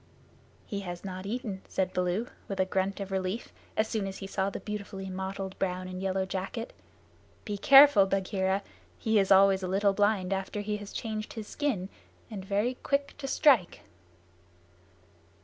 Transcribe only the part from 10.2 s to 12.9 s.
after he has changed his skin, and very